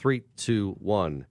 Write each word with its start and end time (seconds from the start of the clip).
Three, 0.00 0.22
two, 0.34 0.76
one. 0.78 1.26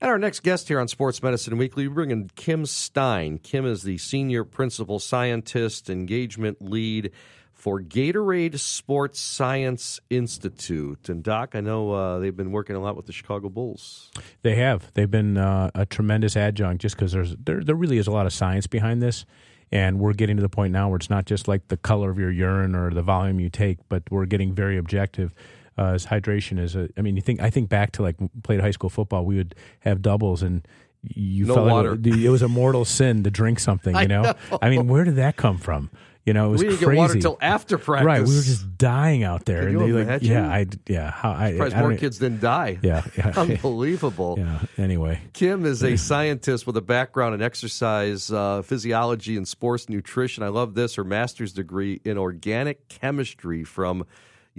And 0.00 0.10
our 0.10 0.18
next 0.18 0.40
guest 0.40 0.66
here 0.66 0.80
on 0.80 0.88
Sports 0.88 1.22
Medicine 1.22 1.56
Weekly, 1.56 1.86
we 1.86 1.94
bring 1.94 2.10
in 2.10 2.28
Kim 2.34 2.66
Stein. 2.66 3.38
Kim 3.38 3.64
is 3.64 3.84
the 3.84 3.98
senior 3.98 4.42
principal 4.42 4.98
scientist, 4.98 5.88
engagement 5.88 6.60
lead 6.60 7.12
for 7.52 7.80
Gatorade 7.80 8.58
Sports 8.58 9.20
Science 9.20 10.00
Institute. 10.10 11.08
And 11.08 11.22
Doc, 11.22 11.50
I 11.54 11.60
know 11.60 11.92
uh, 11.92 12.18
they've 12.18 12.36
been 12.36 12.50
working 12.50 12.74
a 12.74 12.80
lot 12.80 12.96
with 12.96 13.06
the 13.06 13.12
Chicago 13.12 13.48
Bulls. 13.48 14.10
They 14.42 14.56
have. 14.56 14.92
They've 14.94 15.08
been 15.08 15.36
uh, 15.36 15.70
a 15.76 15.86
tremendous 15.86 16.36
adjunct 16.36 16.82
just 16.82 16.96
because 16.96 17.12
there's 17.12 17.36
there, 17.36 17.62
there 17.62 17.76
really 17.76 17.98
is 17.98 18.08
a 18.08 18.12
lot 18.12 18.26
of 18.26 18.32
science 18.32 18.66
behind 18.66 19.00
this. 19.00 19.24
And 19.70 20.00
we're 20.00 20.14
getting 20.14 20.34
to 20.34 20.42
the 20.42 20.48
point 20.48 20.72
now 20.72 20.88
where 20.88 20.96
it's 20.96 21.10
not 21.10 21.26
just 21.26 21.46
like 21.46 21.68
the 21.68 21.76
color 21.76 22.10
of 22.10 22.18
your 22.18 22.32
urine 22.32 22.74
or 22.74 22.90
the 22.90 23.02
volume 23.02 23.38
you 23.38 23.50
take, 23.50 23.78
but 23.88 24.02
we're 24.10 24.26
getting 24.26 24.52
very 24.52 24.78
objective 24.78 25.32
uh, 25.80 25.94
as 25.94 26.06
hydration 26.06 26.58
is 26.58 26.76
a. 26.76 26.88
I 26.96 27.00
mean, 27.00 27.16
you 27.16 27.22
think 27.22 27.40
I 27.40 27.48
think 27.48 27.68
back 27.70 27.92
to 27.92 28.02
like 28.02 28.16
played 28.42 28.60
high 28.60 28.70
school 28.70 28.90
football. 28.90 29.24
We 29.24 29.36
would 29.36 29.54
have 29.80 30.02
doubles 30.02 30.42
and 30.42 30.66
you 31.02 31.46
no 31.46 31.54
felt 31.54 31.68
water. 31.68 31.96
Like 31.96 32.18
it, 32.18 32.28
was 32.28 32.42
a 32.42 32.48
mortal 32.48 32.84
sin 32.84 33.24
to 33.24 33.30
drink 33.30 33.58
something. 33.58 33.96
You 33.96 34.08
know? 34.08 34.22
know. 34.22 34.34
I 34.60 34.68
mean, 34.68 34.86
where 34.88 35.04
did 35.04 35.16
that 35.16 35.36
come 35.36 35.56
from? 35.56 35.90
You 36.26 36.34
know, 36.34 36.48
it 36.48 36.50
was 36.50 36.60
we 36.60 36.68
didn't 36.68 36.78
crazy. 36.80 36.92
get 36.92 36.98
water 36.98 37.12
until 37.14 37.38
after 37.40 37.78
practice. 37.78 38.06
Right, 38.06 38.22
we 38.22 38.36
were 38.36 38.42
just 38.42 38.76
dying 38.76 39.24
out 39.24 39.46
there. 39.46 39.62
Can 39.62 39.80
and 39.80 39.94
they? 39.96 40.04
Like, 40.04 40.22
yeah, 40.22 40.46
I 40.46 40.66
yeah. 40.86 41.10
How 41.10 41.32
I, 41.32 41.52
Surprised 41.52 41.74
I 41.74 41.80
more 41.80 41.96
kids 41.96 42.18
didn't 42.18 42.40
die. 42.42 42.78
Yeah, 42.82 43.02
yeah, 43.16 43.32
Unbelievable. 43.36 44.36
yeah. 44.38 44.60
Anyway, 44.76 45.22
Kim 45.32 45.64
is 45.64 45.82
a 45.82 45.96
scientist 46.08 46.66
with 46.66 46.76
a 46.76 46.82
background 46.82 47.34
in 47.34 47.40
exercise 47.40 48.30
uh, 48.30 48.60
physiology 48.60 49.38
and 49.38 49.48
sports 49.48 49.88
nutrition. 49.88 50.42
I 50.42 50.48
love 50.48 50.74
this. 50.74 50.96
Her 50.96 51.04
master's 51.04 51.54
degree 51.54 52.02
in 52.04 52.18
organic 52.18 52.86
chemistry 52.88 53.64
from 53.64 54.04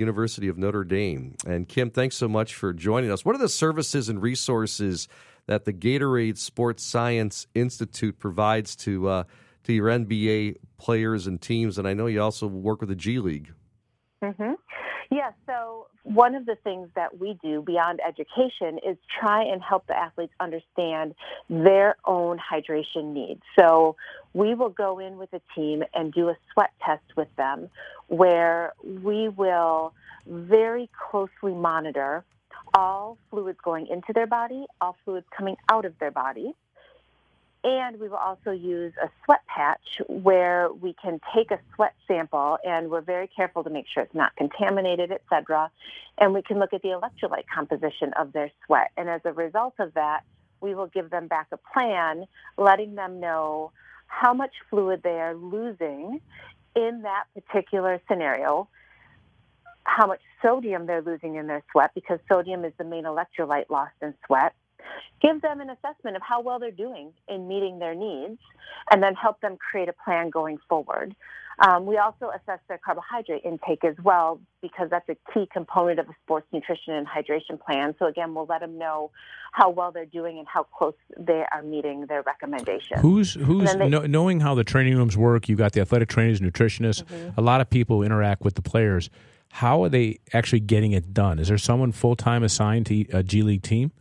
University 0.01 0.49
of 0.49 0.57
Notre 0.57 0.83
Dame. 0.83 1.35
And 1.45 1.69
Kim, 1.69 1.89
thanks 1.89 2.17
so 2.17 2.27
much 2.27 2.55
for 2.55 2.73
joining 2.73 3.11
us. 3.11 3.23
What 3.23 3.35
are 3.35 3.39
the 3.39 3.47
services 3.47 4.09
and 4.09 4.21
resources 4.21 5.07
that 5.45 5.63
the 5.63 5.71
Gatorade 5.71 6.37
Sports 6.37 6.83
Science 6.83 7.47
Institute 7.55 8.19
provides 8.19 8.75
to 8.77 9.07
uh, 9.07 9.23
to 9.63 9.73
your 9.73 9.87
NBA 9.87 10.57
players 10.77 11.27
and 11.27 11.39
teams? 11.39 11.77
And 11.77 11.87
I 11.87 11.93
know 11.93 12.07
you 12.07 12.21
also 12.21 12.47
work 12.47 12.81
with 12.81 12.89
the 12.89 12.95
G 12.95 13.19
League. 13.19 13.53
hmm 14.21 14.53
Yeah, 15.09 15.31
so 15.45 15.87
one 16.03 16.33
of 16.33 16.45
the 16.45 16.55
things 16.63 16.89
that 16.95 17.19
we 17.19 17.37
do 17.43 17.61
beyond 17.61 17.99
education 18.05 18.79
is 18.85 18.97
try 19.19 19.43
and 19.43 19.61
help 19.61 19.85
the 19.87 19.95
athletes 19.95 20.33
understand 20.39 21.13
their 21.49 21.95
own 22.05 22.39
hydration 22.39 23.13
needs. 23.13 23.41
So 23.57 23.95
we 24.33 24.55
will 24.55 24.69
go 24.69 24.99
in 24.99 25.17
with 25.17 25.31
a 25.33 25.41
team 25.55 25.83
and 25.93 26.11
do 26.11 26.29
a 26.29 26.37
sweat 26.51 26.71
test 26.83 27.03
with 27.15 27.27
them 27.35 27.69
where 28.07 28.73
we 28.83 29.29
will 29.29 29.93
very 30.25 30.89
closely 31.09 31.53
monitor 31.53 32.23
all 32.73 33.17
fluids 33.29 33.59
going 33.63 33.87
into 33.87 34.13
their 34.13 34.27
body, 34.27 34.65
all 34.79 34.95
fluids 35.03 35.25
coming 35.35 35.55
out 35.69 35.85
of 35.85 35.97
their 35.99 36.11
body. 36.11 36.53
And 37.63 37.99
we 37.99 38.07
will 38.07 38.17
also 38.17 38.51
use 38.51 38.93
a 39.01 39.09
sweat 39.23 39.41
patch 39.45 40.01
where 40.07 40.71
we 40.71 40.93
can 40.93 41.19
take 41.35 41.51
a 41.51 41.59
sweat 41.75 41.93
sample 42.07 42.57
and 42.65 42.89
we're 42.89 43.01
very 43.01 43.27
careful 43.27 43.63
to 43.63 43.69
make 43.69 43.85
sure 43.87 44.01
it's 44.01 44.15
not 44.15 44.35
contaminated, 44.35 45.11
et 45.11 45.21
cetera. 45.29 45.69
And 46.17 46.33
we 46.33 46.41
can 46.41 46.57
look 46.57 46.73
at 46.73 46.81
the 46.81 46.89
electrolyte 46.89 47.45
composition 47.53 48.13
of 48.13 48.33
their 48.33 48.49
sweat. 48.65 48.91
And 48.97 49.09
as 49.09 49.21
a 49.25 49.33
result 49.33 49.75
of 49.77 49.93
that, 49.93 50.21
we 50.59 50.73
will 50.73 50.87
give 50.87 51.11
them 51.11 51.27
back 51.27 51.47
a 51.51 51.57
plan 51.57 52.25
letting 52.57 52.95
them 52.95 53.19
know 53.19 53.71
how 54.07 54.33
much 54.33 54.53
fluid 54.69 55.01
they 55.03 55.19
are 55.19 55.35
losing 55.35 56.19
in 56.75 57.01
that 57.03 57.25
particular 57.35 58.01
scenario, 58.07 58.67
how 59.83 60.07
much 60.07 60.21
sodium 60.41 60.85
they're 60.85 61.01
losing 61.01 61.35
in 61.35 61.47
their 61.47 61.63
sweat, 61.71 61.91
because 61.95 62.19
sodium 62.31 62.65
is 62.65 62.73
the 62.77 62.83
main 62.83 63.03
electrolyte 63.05 63.69
lost 63.69 63.93
in 64.01 64.13
sweat 64.25 64.53
give 65.21 65.41
them 65.41 65.61
an 65.61 65.69
assessment 65.69 66.15
of 66.15 66.21
how 66.23 66.41
well 66.41 66.57
they're 66.57 66.71
doing 66.71 67.13
in 67.29 67.47
meeting 67.47 67.77
their 67.77 67.93
needs, 67.93 68.39
and 68.91 69.01
then 69.01 69.13
help 69.13 69.39
them 69.39 69.55
create 69.55 69.87
a 69.87 69.93
plan 69.93 70.31
going 70.31 70.57
forward. 70.67 71.15
Um, 71.65 71.85
we 71.85 71.97
also 71.97 72.31
assess 72.31 72.59
their 72.67 72.79
carbohydrate 72.83 73.45
intake 73.45 73.83
as 73.85 73.93
well 74.03 74.41
because 74.63 74.89
that's 74.89 75.07
a 75.07 75.15
key 75.31 75.47
component 75.53 75.99
of 75.99 76.09
a 76.09 76.13
sports 76.23 76.47
nutrition 76.51 76.95
and 76.95 77.05
hydration 77.07 77.59
plan. 77.63 77.93
So 77.99 78.07
again, 78.07 78.33
we'll 78.33 78.47
let 78.47 78.61
them 78.61 78.79
know 78.79 79.11
how 79.51 79.69
well 79.69 79.91
they're 79.91 80.05
doing 80.05 80.39
and 80.39 80.47
how 80.47 80.63
close 80.63 80.95
they 81.15 81.43
are 81.53 81.61
meeting 81.61 82.07
their 82.07 82.23
recommendations. 82.23 82.99
who's 83.01 83.35
who's 83.35 83.71
they- 83.75 83.87
kno- 83.87 84.07
knowing 84.07 84.39
how 84.39 84.55
the 84.55 84.63
training 84.63 84.97
rooms 84.97 85.15
work? 85.15 85.47
You've 85.47 85.59
got 85.59 85.73
the 85.73 85.81
athletic 85.81 86.09
trainers, 86.09 86.41
nutritionists, 86.41 87.03
Mm-hmm. 87.03 87.39
a 87.39 87.41
lot 87.43 87.61
of 87.61 87.69
people 87.69 88.01
interact 88.01 88.41
with 88.41 88.55
the 88.55 88.61
players. 88.63 89.11
How 89.51 89.83
are 89.83 89.89
they 89.89 90.19
actually 90.33 90.61
getting 90.61 90.93
it 90.93 91.13
done? 91.13 91.39
Is 91.39 91.49
there 91.49 91.57
someone 91.57 91.91
full 91.91 92.15
time 92.15 92.43
assigned 92.43 92.85
to 92.87 93.05
a 93.11 93.23
G 93.23 93.43
League 93.43 93.63
team? 93.63 93.91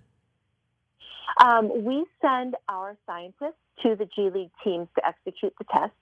Um, 1.41 1.85
we 1.85 2.05
send 2.21 2.55
our 2.69 2.97
scientists 3.07 3.61
to 3.83 3.97
the 3.97 4.07
G 4.15 4.31
League 4.31 4.51
teams 4.63 4.89
to 4.97 5.07
execute 5.07 5.55
the 5.59 5.65
test, 5.73 5.93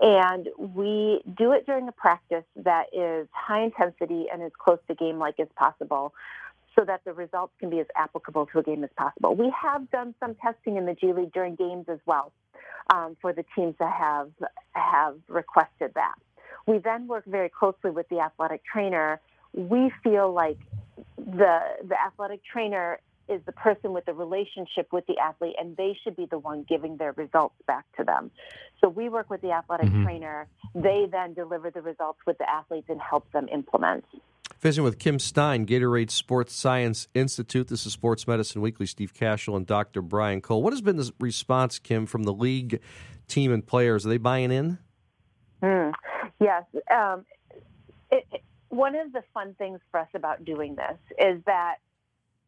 and 0.00 0.48
we 0.58 1.20
do 1.36 1.52
it 1.52 1.66
during 1.66 1.88
a 1.88 1.92
practice 1.92 2.44
that 2.56 2.86
is 2.92 3.28
high 3.32 3.62
intensity 3.62 4.26
and 4.32 4.42
as 4.42 4.52
close 4.58 4.78
to 4.88 4.94
game 4.94 5.18
like 5.18 5.38
as 5.40 5.48
possible. 5.56 6.12
So 6.78 6.86
that 6.86 7.02
the 7.04 7.12
results 7.12 7.52
can 7.60 7.68
be 7.68 7.80
as 7.80 7.86
applicable 7.96 8.46
to 8.46 8.60
a 8.60 8.62
game 8.62 8.82
as 8.82 8.88
possible. 8.96 9.34
We 9.34 9.52
have 9.60 9.90
done 9.90 10.14
some 10.18 10.34
testing 10.36 10.78
in 10.78 10.86
the 10.86 10.94
G 10.94 11.12
League 11.12 11.30
during 11.34 11.54
games 11.54 11.84
as 11.86 11.98
well 12.06 12.32
um, 12.92 13.16
for 13.20 13.34
the 13.34 13.44
teams 13.54 13.74
that 13.78 13.92
have 13.92 14.30
have 14.72 15.16
requested 15.28 15.92
that. 15.94 16.14
We 16.66 16.78
then 16.78 17.06
work 17.08 17.24
very 17.26 17.48
closely 17.48 17.90
with 17.90 18.08
the 18.08 18.20
athletic 18.20 18.62
trainer. 18.64 19.20
We 19.52 19.92
feel 20.02 20.32
like 20.32 20.58
the 21.16 21.60
the 21.84 21.96
athletic 22.00 22.40
trainer 22.44 23.00
is 23.28 23.40
the 23.46 23.52
person 23.52 23.92
with 23.92 24.04
the 24.04 24.12
relationship 24.12 24.92
with 24.92 25.06
the 25.06 25.16
athlete, 25.18 25.54
and 25.58 25.76
they 25.76 25.96
should 26.02 26.16
be 26.16 26.26
the 26.26 26.38
one 26.38 26.64
giving 26.68 26.96
their 26.96 27.12
results 27.12 27.54
back 27.66 27.84
to 27.96 28.04
them. 28.04 28.30
So 28.80 28.88
we 28.88 29.08
work 29.08 29.30
with 29.30 29.40
the 29.40 29.52
athletic 29.52 29.86
Mhm. 29.86 30.04
trainer. 30.04 30.48
They 30.74 31.06
then 31.10 31.32
deliver 31.34 31.70
the 31.70 31.82
results 31.82 32.18
with 32.26 32.38
the 32.38 32.50
athletes 32.50 32.88
and 32.90 33.00
help 33.00 33.30
them 33.32 33.48
implement. 33.48 34.04
Visiting 34.60 34.84
with 34.84 34.98
Kim 34.98 35.18
Stein, 35.18 35.66
Gatorade 35.66 36.10
Sports 36.10 36.54
Science 36.54 37.08
Institute. 37.14 37.68
This 37.68 37.86
is 37.86 37.92
Sports 37.92 38.26
Medicine 38.26 38.60
Weekly. 38.60 38.86
Steve 38.86 39.12
Kashul 39.14 39.56
and 39.56 39.66
Dr. 39.66 40.02
Brian 40.02 40.40
Cole. 40.40 40.62
What 40.62 40.72
has 40.72 40.82
been 40.82 40.96
the 40.96 41.12
response, 41.18 41.78
Kim, 41.78 42.06
from 42.06 42.24
the 42.24 42.32
league 42.32 42.80
team 43.28 43.52
and 43.52 43.66
players? 43.66 44.04
Are 44.04 44.08
they 44.08 44.18
buying 44.18 44.50
in? 44.52 44.78
Mm. 45.62 45.92
Yes. 46.42 46.64
Um, 46.90 47.24
it, 48.10 48.26
it- 48.32 48.42
one 48.68 48.96
of 48.96 49.12
the 49.12 49.22
fun 49.34 49.54
things 49.58 49.80
for 49.90 50.00
us 50.00 50.08
about 50.14 50.46
doing 50.46 50.74
this 50.76 50.96
is 51.18 51.42
that 51.44 51.76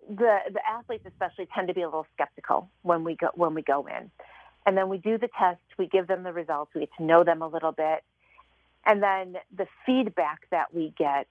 the 0.08 0.38
the 0.52 0.60
athletes 0.66 1.04
especially 1.06 1.46
tend 1.54 1.68
to 1.68 1.74
be 1.74 1.82
a 1.82 1.86
little 1.86 2.06
skeptical 2.14 2.70
when 2.80 3.04
we 3.04 3.14
go 3.14 3.28
when 3.34 3.52
we 3.52 3.60
go 3.60 3.86
in, 3.86 4.10
and 4.64 4.74
then 4.74 4.88
we 4.88 4.96
do 4.96 5.18
the 5.18 5.28
test. 5.38 5.60
We 5.78 5.86
give 5.86 6.06
them 6.06 6.22
the 6.22 6.32
results. 6.32 6.70
We 6.74 6.80
get 6.80 6.90
to 6.96 7.04
know 7.04 7.24
them 7.24 7.42
a 7.42 7.46
little 7.46 7.72
bit, 7.72 8.02
and 8.86 9.02
then 9.02 9.36
the 9.54 9.66
feedback 9.84 10.48
that 10.50 10.72
we 10.74 10.94
get 10.96 11.26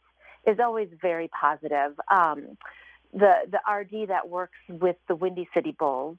is 0.45 0.59
always 0.59 0.89
very 1.01 1.27
positive. 1.29 1.99
Um, 2.11 2.57
the 3.13 3.33
the 3.49 3.59
RD 3.71 4.09
that 4.09 4.29
works 4.29 4.59
with 4.69 4.97
the 5.07 5.15
Windy 5.15 5.49
City 5.55 5.75
Bulls 5.77 6.17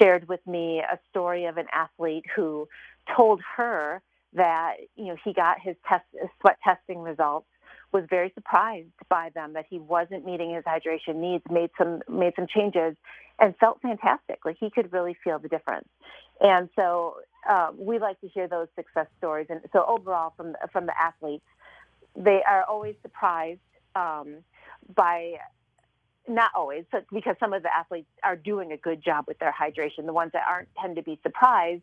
shared 0.00 0.28
with 0.28 0.46
me 0.46 0.78
a 0.80 0.98
story 1.10 1.46
of 1.46 1.56
an 1.56 1.66
athlete 1.72 2.24
who 2.36 2.68
told 3.16 3.40
her 3.56 4.00
that 4.34 4.74
you 4.96 5.06
know 5.06 5.16
he 5.24 5.32
got 5.32 5.60
his 5.60 5.76
test 5.88 6.04
sweat 6.40 6.58
testing 6.64 7.00
results 7.00 7.46
was 7.92 8.04
very 8.08 8.32
surprised 8.34 8.88
by 9.08 9.30
them 9.34 9.52
that 9.52 9.66
he 9.68 9.78
wasn't 9.78 10.24
meeting 10.24 10.54
his 10.54 10.64
hydration 10.64 11.16
needs 11.16 11.44
made 11.50 11.70
some 11.76 12.00
made 12.08 12.32
some 12.36 12.46
changes 12.46 12.96
and 13.38 13.54
felt 13.58 13.80
fantastic. 13.82 14.38
Like 14.44 14.56
he 14.58 14.70
could 14.70 14.92
really 14.92 15.16
feel 15.22 15.38
the 15.38 15.48
difference. 15.48 15.88
And 16.40 16.68
so 16.76 17.16
um, 17.48 17.76
we 17.78 17.98
like 17.98 18.20
to 18.20 18.28
hear 18.28 18.48
those 18.48 18.68
success 18.76 19.06
stories. 19.18 19.46
And 19.50 19.60
so 19.72 19.84
overall 19.86 20.32
from 20.36 20.56
from 20.72 20.86
the 20.86 20.94
athletes 21.00 21.44
they 22.16 22.42
are 22.46 22.64
always 22.64 22.94
surprised 23.02 23.60
um, 23.94 24.36
by 24.94 25.34
not 26.28 26.50
always, 26.54 26.84
but 26.92 27.04
because 27.12 27.36
some 27.40 27.52
of 27.52 27.62
the 27.62 27.74
athletes 27.74 28.08
are 28.22 28.36
doing 28.36 28.70
a 28.72 28.76
good 28.76 29.02
job 29.02 29.24
with 29.26 29.38
their 29.40 29.52
hydration. 29.52 30.06
The 30.06 30.12
ones 30.12 30.30
that 30.32 30.42
aren't 30.48 30.68
tend 30.80 30.96
to 30.96 31.02
be 31.02 31.18
surprised 31.22 31.82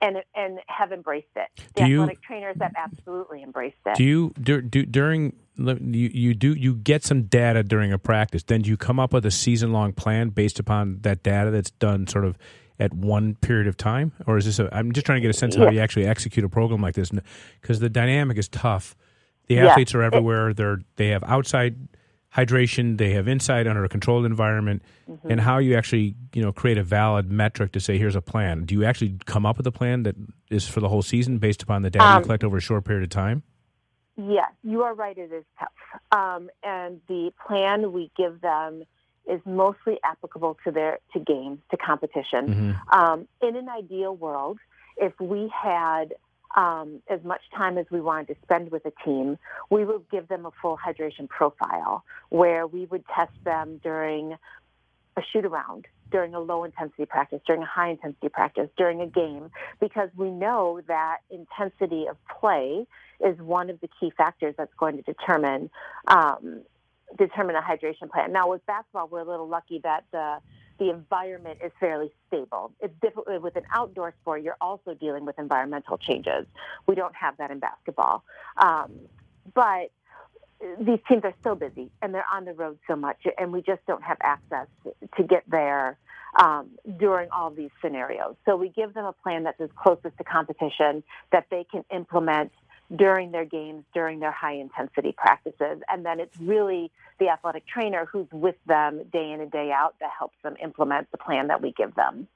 and 0.00 0.18
and 0.34 0.60
have 0.68 0.92
embraced 0.92 1.26
it. 1.36 1.48
The 1.74 1.82
Do 1.84 1.90
you- 1.90 2.02
athletic 2.02 2.22
trainers 2.22 2.56
have 2.60 2.72
absolutely 2.76 3.42
embraced 3.42 3.76
it. 3.86 3.96
Do 3.96 4.04
you 4.04 4.32
dur- 4.40 4.62
do, 4.62 4.84
during 4.86 5.34
you 5.58 6.10
you 6.12 6.34
do 6.34 6.52
you 6.54 6.74
get 6.76 7.04
some 7.04 7.24
data 7.24 7.62
during 7.62 7.92
a 7.92 7.98
practice? 7.98 8.42
Then 8.44 8.62
do 8.62 8.70
you 8.70 8.76
come 8.76 9.00
up 9.00 9.12
with 9.12 9.26
a 9.26 9.30
season 9.30 9.72
long 9.72 9.92
plan 9.92 10.28
based 10.30 10.58
upon 10.60 11.00
that 11.02 11.22
data 11.22 11.50
that's 11.50 11.70
done 11.72 12.06
sort 12.06 12.24
of 12.24 12.38
at 12.78 12.94
one 12.94 13.34
period 13.34 13.66
of 13.66 13.76
time, 13.76 14.12
or 14.26 14.38
is 14.38 14.46
this? 14.46 14.58
A, 14.58 14.74
I'm 14.74 14.92
just 14.92 15.04
trying 15.04 15.16
to 15.16 15.20
get 15.20 15.28
a 15.34 15.38
sense 15.38 15.54
of 15.56 15.62
how 15.62 15.70
you 15.70 15.80
actually 15.80 16.06
execute 16.06 16.44
a 16.44 16.48
program 16.48 16.80
like 16.80 16.94
this, 16.94 17.10
because 17.60 17.78
the 17.80 17.90
dynamic 17.90 18.38
is 18.38 18.48
tough. 18.48 18.96
The 19.48 19.56
Yeah. 19.56 19.66
athletes 19.66 19.94
are 19.94 20.02
everywhere. 20.02 20.54
They're 20.54 20.78
they 20.96 21.08
have 21.08 21.22
outside 21.24 21.76
hydration, 22.36 22.98
they 22.98 23.10
have 23.12 23.26
inside 23.28 23.66
under 23.66 23.84
a 23.84 23.88
controlled 23.88 24.24
environment, 24.24 24.82
Mm-hmm. 25.10 25.30
and 25.32 25.40
how 25.40 25.58
you 25.58 25.76
actually 25.76 26.14
you 26.32 26.40
know 26.40 26.52
create 26.52 26.78
a 26.78 26.84
valid 26.84 27.32
metric 27.32 27.72
to 27.72 27.80
say 27.80 27.98
here's 27.98 28.14
a 28.14 28.22
plan. 28.22 28.64
Do 28.64 28.76
you 28.76 28.84
actually 28.84 29.16
come 29.26 29.44
up 29.44 29.56
with 29.56 29.66
a 29.66 29.72
plan 29.72 30.04
that 30.04 30.14
is 30.50 30.68
for 30.68 30.78
the 30.78 30.88
whole 30.88 31.02
season 31.02 31.38
based 31.38 31.64
upon 31.64 31.82
the 31.82 31.90
data 31.90 32.04
you 32.04 32.10
Um, 32.18 32.22
collect 32.22 32.44
over 32.44 32.56
a 32.56 32.60
short 32.60 32.84
period 32.84 33.02
of 33.02 33.10
time? 33.10 33.42
Yes, 34.16 34.52
you 34.62 34.82
are 34.82 34.94
right. 34.94 35.18
It 35.18 35.32
is 35.32 35.44
tough. 35.58 35.72
Um, 36.12 36.48
and 36.62 37.00
the 37.08 37.32
plan 37.44 37.90
we 37.92 38.12
give 38.16 38.40
them 38.40 38.84
is 39.28 39.40
mostly 39.44 39.98
applicable 40.04 40.58
to 40.64 40.70
their 40.70 40.98
to 41.12 41.18
games, 41.18 41.58
to 41.72 41.76
competition. 41.76 42.46
Mm-hmm. 42.46 42.98
Um, 42.98 43.26
in 43.42 43.56
an 43.56 43.68
ideal 43.68 44.14
world, 44.14 44.58
if 44.96 45.18
we 45.20 45.50
had 45.52 46.14
um, 46.56 47.00
as 47.08 47.22
much 47.22 47.42
time 47.56 47.78
as 47.78 47.86
we 47.90 48.00
wanted 48.00 48.28
to 48.28 48.36
spend 48.42 48.70
with 48.70 48.84
a 48.86 48.92
team, 49.04 49.38
we 49.70 49.84
would 49.84 50.08
give 50.10 50.28
them 50.28 50.46
a 50.46 50.50
full 50.60 50.76
hydration 50.76 51.28
profile 51.28 52.04
where 52.28 52.66
we 52.66 52.86
would 52.86 53.04
test 53.14 53.32
them 53.44 53.80
during 53.82 54.36
a 55.16 55.22
shoot 55.32 55.44
around, 55.44 55.86
during 56.10 56.34
a 56.34 56.40
low 56.40 56.64
intensity 56.64 57.06
practice, 57.06 57.40
during 57.46 57.62
a 57.62 57.66
high 57.66 57.90
intensity 57.90 58.28
practice, 58.28 58.68
during 58.76 59.00
a 59.00 59.06
game, 59.06 59.50
because 59.80 60.08
we 60.16 60.30
know 60.30 60.80
that 60.88 61.18
intensity 61.30 62.06
of 62.08 62.16
play 62.40 62.86
is 63.24 63.38
one 63.38 63.70
of 63.70 63.80
the 63.80 63.88
key 64.00 64.10
factors 64.16 64.54
that's 64.56 64.74
going 64.78 64.96
to 64.96 65.02
determine 65.02 65.70
um, 66.08 66.62
determine 67.18 67.56
a 67.56 67.60
hydration 67.60 68.08
plan. 68.10 68.32
Now 68.32 68.50
with 68.50 68.64
basketball, 68.66 69.08
we're 69.08 69.20
a 69.20 69.24
little 69.24 69.48
lucky 69.48 69.80
that 69.82 70.04
the 70.12 70.38
the 70.80 70.90
environment 70.90 71.58
is 71.62 71.70
fairly 71.78 72.10
stable. 72.26 72.72
It's 72.80 72.94
different 73.00 73.42
with 73.42 73.54
an 73.54 73.64
outdoor 73.72 74.14
sport. 74.22 74.42
You're 74.42 74.56
also 74.60 74.94
dealing 74.94 75.24
with 75.26 75.38
environmental 75.38 75.98
changes. 75.98 76.46
We 76.88 76.96
don't 76.96 77.14
have 77.14 77.36
that 77.36 77.52
in 77.52 77.60
basketball, 77.60 78.24
um, 78.56 78.90
but 79.54 79.92
these 80.78 80.98
teams 81.08 81.22
are 81.24 81.34
so 81.44 81.54
busy 81.54 81.90
and 82.02 82.12
they're 82.12 82.26
on 82.32 82.46
the 82.46 82.54
road 82.54 82.78
so 82.88 82.96
much, 82.96 83.18
and 83.38 83.52
we 83.52 83.62
just 83.62 83.84
don't 83.86 84.02
have 84.02 84.16
access 84.22 84.66
to 85.16 85.22
get 85.22 85.44
there 85.48 85.98
um, 86.38 86.70
during 86.98 87.28
all 87.30 87.50
these 87.50 87.70
scenarios. 87.82 88.36
So 88.46 88.56
we 88.56 88.70
give 88.70 88.94
them 88.94 89.04
a 89.04 89.12
plan 89.12 89.44
that's 89.44 89.60
as 89.60 89.70
closest 89.76 90.16
to 90.18 90.24
competition 90.24 91.02
that 91.32 91.46
they 91.50 91.64
can 91.70 91.84
implement 91.94 92.52
during 92.94 93.30
their 93.30 93.44
games, 93.44 93.84
during 93.94 94.20
their 94.20 94.32
high 94.32 94.54
intensity 94.54 95.14
practices. 95.16 95.80
And 95.88 96.04
then 96.04 96.20
it's 96.20 96.36
really 96.40 96.90
the 97.18 97.28
athletic 97.28 97.66
trainer 97.66 98.06
who's 98.10 98.26
with 98.32 98.56
them 98.66 99.02
day 99.12 99.30
in 99.32 99.40
and 99.40 99.50
day 99.50 99.70
out 99.72 99.94
that 100.00 100.10
helps 100.16 100.36
them 100.42 100.56
implement 100.62 101.10
the 101.12 101.18
plan 101.18 101.48
that 101.48 101.62
we 101.62 101.72
give 101.72 101.94
them. 101.94 102.26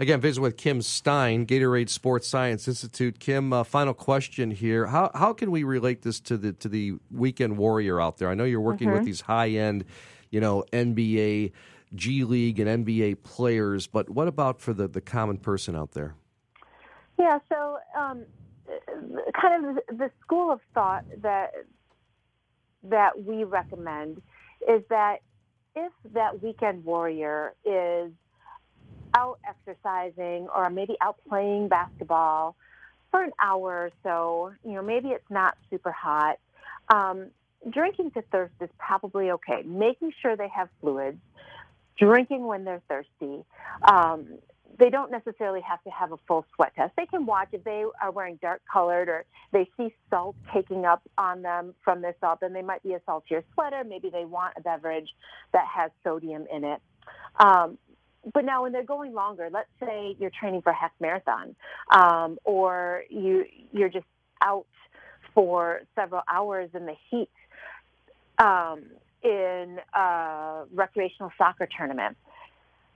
Again, 0.00 0.18
visit 0.18 0.40
with 0.40 0.56
Kim 0.56 0.80
Stein, 0.80 1.44
Gatorade 1.44 1.90
Sports 1.90 2.26
Science 2.26 2.66
Institute. 2.66 3.18
Kim, 3.18 3.52
uh, 3.52 3.64
final 3.64 3.92
question 3.92 4.50
here: 4.50 4.86
How 4.86 5.10
how 5.14 5.34
can 5.34 5.50
we 5.50 5.62
relate 5.62 6.00
this 6.00 6.20
to 6.20 6.38
the 6.38 6.54
to 6.54 6.70
the 6.70 6.94
weekend 7.10 7.58
warrior 7.58 8.00
out 8.00 8.16
there? 8.16 8.30
I 8.30 8.34
know 8.34 8.44
you're 8.44 8.62
working 8.62 8.88
mm-hmm. 8.88 8.96
with 8.96 9.04
these 9.04 9.20
high 9.20 9.50
end, 9.50 9.84
you 10.30 10.40
know, 10.40 10.64
NBA, 10.72 11.52
G 11.94 12.24
League, 12.24 12.58
and 12.60 12.86
NBA 12.86 13.22
players, 13.24 13.86
but 13.86 14.08
what 14.08 14.26
about 14.26 14.58
for 14.62 14.72
the 14.72 14.88
the 14.88 15.02
common 15.02 15.36
person 15.36 15.76
out 15.76 15.92
there? 15.92 16.14
Yeah, 17.18 17.38
so 17.50 17.76
um, 17.94 18.24
kind 19.40 19.78
of 19.78 19.98
the 19.98 20.10
school 20.22 20.50
of 20.50 20.60
thought 20.74 21.04
that 21.22 21.52
that 22.84 23.22
we 23.22 23.44
recommend 23.44 24.22
is 24.68 24.82
that 24.88 25.18
if 25.76 25.92
that 26.12 26.42
weekend 26.42 26.84
warrior 26.84 27.54
is 27.64 28.10
out 29.14 29.38
exercising 29.48 30.48
or 30.54 30.70
maybe 30.70 30.96
out 31.00 31.16
playing 31.28 31.68
basketball 31.68 32.56
for 33.10 33.22
an 33.22 33.32
hour 33.40 33.86
or 33.86 33.90
so, 34.02 34.52
you 34.64 34.72
know, 34.72 34.82
maybe 34.82 35.08
it's 35.08 35.30
not 35.30 35.56
super 35.68 35.92
hot. 35.92 36.38
Um, 36.92 37.26
drinking 37.68 38.12
to 38.12 38.22
thirst 38.32 38.54
is 38.60 38.70
probably 38.78 39.30
okay. 39.32 39.62
Making 39.64 40.12
sure 40.22 40.36
they 40.36 40.48
have 40.48 40.68
fluids, 40.80 41.18
drinking 41.98 42.46
when 42.46 42.64
they're 42.64 42.82
thirsty, 42.88 43.44
um, 43.82 44.38
they 44.80 44.88
don't 44.88 45.12
necessarily 45.12 45.60
have 45.60 45.82
to 45.84 45.90
have 45.90 46.10
a 46.10 46.16
full 46.26 46.44
sweat 46.54 46.72
test. 46.74 46.92
They 46.96 47.04
can 47.04 47.26
watch 47.26 47.48
if 47.52 47.62
they 47.64 47.84
are 48.00 48.10
wearing 48.10 48.38
dark 48.40 48.62
colored 48.72 49.08
or 49.10 49.24
they 49.52 49.68
see 49.76 49.94
salt 50.08 50.34
caking 50.52 50.86
up 50.86 51.02
on 51.18 51.42
them 51.42 51.74
from 51.84 52.00
their 52.00 52.16
salt, 52.18 52.40
then 52.40 52.54
they 52.54 52.62
might 52.62 52.82
be 52.82 52.94
a 52.94 53.00
saltier 53.04 53.44
sweater. 53.52 53.84
Maybe 53.84 54.08
they 54.08 54.24
want 54.24 54.54
a 54.56 54.62
beverage 54.62 55.08
that 55.52 55.66
has 55.66 55.90
sodium 56.02 56.46
in 56.52 56.64
it. 56.64 56.80
Um, 57.38 57.76
but 58.32 58.44
now 58.44 58.62
when 58.62 58.72
they're 58.72 58.82
going 58.82 59.12
longer, 59.12 59.50
let's 59.52 59.68
say 59.78 60.16
you're 60.18 60.30
training 60.30 60.62
for 60.62 60.70
a 60.70 60.74
half 60.74 60.92
marathon, 60.98 61.54
um, 61.90 62.38
or 62.44 63.04
you 63.10 63.44
you're 63.72 63.88
just 63.88 64.06
out 64.42 64.66
for 65.34 65.82
several 65.94 66.22
hours 66.30 66.70
in 66.74 66.86
the 66.86 66.94
heat 67.10 67.30
um, 68.38 68.82
in 69.22 69.78
a 69.94 70.64
recreational 70.72 71.30
soccer 71.36 71.68
tournament. 71.76 72.16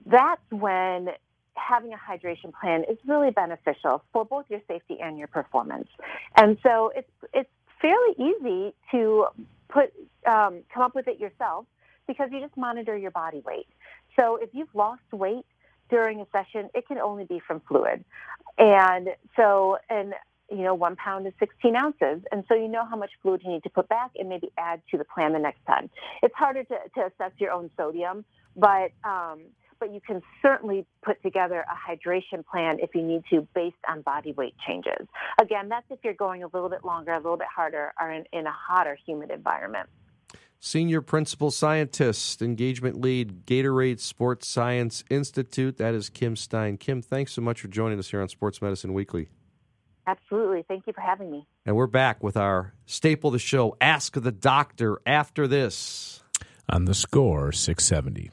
That's 0.05 0.41
when 0.51 1.09
having 1.55 1.93
a 1.93 1.97
hydration 1.97 2.53
plan 2.59 2.83
is 2.89 2.97
really 3.07 3.31
beneficial 3.31 4.03
for 4.13 4.25
both 4.25 4.45
your 4.49 4.61
safety 4.67 4.97
and 5.01 5.17
your 5.17 5.27
performance. 5.27 5.87
And 6.35 6.57
so 6.63 6.91
it's 6.95 7.09
it's 7.33 7.49
fairly 7.81 8.13
easy 8.17 8.73
to 8.91 9.27
put 9.69 9.93
um, 10.25 10.61
come 10.73 10.83
up 10.83 10.95
with 10.95 11.07
it 11.07 11.19
yourself 11.19 11.65
because 12.07 12.29
you 12.31 12.39
just 12.39 12.55
monitor 12.57 12.95
your 12.97 13.11
body 13.11 13.41
weight. 13.45 13.67
So 14.15 14.37
if 14.41 14.49
you've 14.53 14.73
lost 14.73 15.01
weight 15.11 15.45
during 15.89 16.21
a 16.21 16.27
session, 16.31 16.69
it 16.73 16.87
can 16.87 16.97
only 16.97 17.25
be 17.25 17.41
from 17.45 17.61
fluid. 17.67 18.03
And 18.57 19.09
so 19.35 19.77
and 19.89 20.13
you 20.51 20.61
know, 20.61 20.75
one 20.75 20.95
pound 20.95 21.25
is 21.25 21.33
16 21.39 21.75
ounces. 21.75 22.21
And 22.31 22.43
so 22.47 22.53
you 22.53 22.67
know 22.67 22.85
how 22.85 22.95
much 22.95 23.11
fluid 23.21 23.41
you 23.43 23.51
need 23.51 23.63
to 23.63 23.69
put 23.69 23.89
back 23.89 24.11
and 24.17 24.29
maybe 24.29 24.51
add 24.57 24.81
to 24.91 24.97
the 24.97 25.03
plan 25.03 25.33
the 25.33 25.39
next 25.39 25.65
time. 25.65 25.89
It's 26.21 26.35
harder 26.35 26.63
to, 26.63 26.75
to 26.95 27.05
assess 27.07 27.31
your 27.37 27.51
own 27.51 27.71
sodium, 27.75 28.25
but 28.55 28.91
um, 29.03 29.41
but 29.85 29.93
you 29.93 30.01
can 30.01 30.21
certainly 30.41 30.85
put 31.03 31.21
together 31.21 31.63
a 31.69 31.91
hydration 31.91 32.43
plan 32.45 32.77
if 32.81 32.95
you 32.95 33.03
need 33.03 33.23
to 33.29 33.47
based 33.53 33.75
on 33.87 34.01
body 34.01 34.31
weight 34.31 34.55
changes. 34.67 35.07
Again, 35.39 35.69
that's 35.69 35.85
if 35.91 35.99
you're 36.03 36.13
going 36.13 36.41
a 36.41 36.47
little 36.47 36.69
bit 36.69 36.83
longer, 36.83 37.13
a 37.13 37.17
little 37.17 37.37
bit 37.37 37.47
harder, 37.55 37.93
or 37.99 38.11
in, 38.11 38.25
in 38.33 38.47
a 38.47 38.51
hotter, 38.51 38.97
humid 39.05 39.29
environment. 39.29 39.87
Senior 40.59 41.01
Principal 41.01 41.51
Scientist, 41.51 42.41
Engagement 42.41 42.99
Lead, 42.99 43.45
Gatorade 43.45 43.99
Sports 43.99 44.47
Science 44.47 45.03
Institute. 45.11 45.77
That 45.77 45.93
is 45.93 46.09
Kim 46.09 46.35
Stein. 46.35 46.77
Kim, 46.77 47.03
thanks 47.03 47.33
so 47.33 47.41
much 47.41 47.61
for 47.61 47.67
joining 47.67 47.99
us 47.99 48.09
here 48.09 48.21
on 48.21 48.29
Sports 48.29 48.63
Medicine 48.63 48.93
Weekly. 48.93 49.29
Absolutely. 50.07 50.63
Thank 50.67 50.87
you 50.87 50.93
for 50.93 51.01
having 51.01 51.29
me. 51.29 51.45
And 51.65 51.75
we're 51.75 51.85
back 51.85 52.23
with 52.23 52.37
our 52.37 52.73
staple 52.87 53.27
of 53.27 53.33
the 53.33 53.39
show, 53.39 53.77
Ask 53.79 54.19
the 54.19 54.31
Doctor, 54.31 54.99
after 55.05 55.47
this. 55.47 56.23
On 56.67 56.85
the 56.85 56.95
score, 56.95 57.51
670. 57.51 58.31